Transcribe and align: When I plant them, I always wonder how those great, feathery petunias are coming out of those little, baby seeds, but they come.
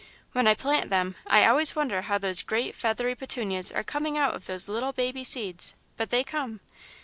When 0.31 0.47
I 0.47 0.55
plant 0.55 0.89
them, 0.89 1.13
I 1.27 1.45
always 1.45 1.75
wonder 1.75 2.01
how 2.01 2.17
those 2.17 2.41
great, 2.41 2.73
feathery 2.73 3.13
petunias 3.13 3.71
are 3.71 3.83
coming 3.83 4.17
out 4.17 4.33
of 4.33 4.47
those 4.47 4.67
little, 4.67 4.93
baby 4.93 5.23
seeds, 5.23 5.75
but 5.95 6.09
they 6.09 6.23
come. 6.23 6.59